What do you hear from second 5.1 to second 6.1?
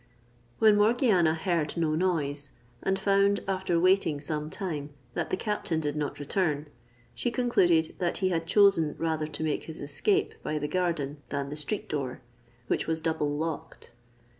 that the captain did